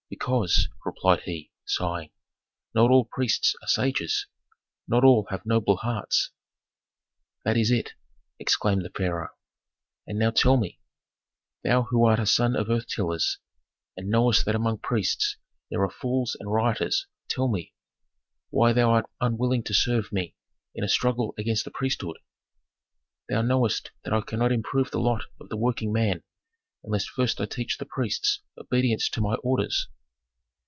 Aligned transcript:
"Because," 0.21 0.67
replied 0.85 1.21
he, 1.23 1.51
sighing, 1.65 2.11
"not 2.75 2.91
all 2.91 3.05
priests 3.09 3.55
are 3.63 3.67
sages, 3.67 4.27
not 4.87 5.03
all 5.05 5.25
have 5.31 5.45
noble 5.47 5.77
hearts." 5.77 6.31
"That 7.45 7.55
is 7.57 7.71
it!" 7.71 7.93
exclaimed 8.37 8.83
the 8.85 8.89
pharaoh. 8.91 9.29
"And 10.05 10.19
now 10.19 10.29
tell 10.31 10.57
me, 10.57 10.79
thou 11.63 11.83
who 11.83 12.05
art 12.05 12.19
a 12.19 12.25
son 12.27 12.55
of 12.57 12.69
earth 12.69 12.87
tillers, 12.87 13.39
and 13.97 14.09
knowest 14.09 14.45
that 14.45 14.53
among 14.53 14.79
priests 14.79 15.37
there 15.71 15.81
are 15.81 15.89
fools 15.89 16.35
and 16.39 16.51
rioters, 16.53 17.07
tell 17.29 17.47
me, 17.47 17.73
why 18.51 18.73
thou 18.73 18.91
art 18.91 19.09
unwilling 19.21 19.63
to 19.63 19.73
serve 19.73 20.11
me 20.11 20.35
in 20.75 20.83
a 20.83 20.89
struggle 20.89 21.33
against 21.37 21.63
the 21.63 21.71
priesthood? 21.71 22.17
Thou 23.29 23.41
knowest 23.41 23.91
that 24.03 24.13
I 24.13 24.21
cannot 24.21 24.51
improve 24.51 24.91
the 24.91 24.99
lot 24.99 25.23
of 25.39 25.47
the 25.49 25.57
working 25.57 25.91
man 25.93 26.21
unless 26.83 27.05
first 27.07 27.39
I 27.41 27.45
teach 27.45 27.77
the 27.77 27.85
priests 27.85 28.41
obedience 28.57 29.09
to 29.11 29.21
my 29.21 29.35
orders." 29.35 29.87